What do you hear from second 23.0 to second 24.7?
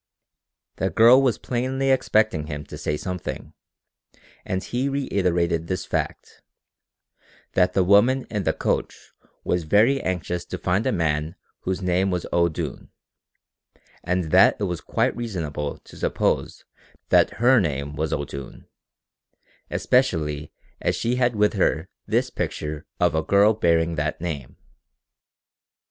a girl bearing that name.